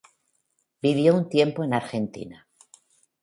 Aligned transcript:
Vivió 0.81 1.13
un 1.13 1.29
tiempo 1.29 1.63
en 1.63 1.75
Argentina. 1.75 2.47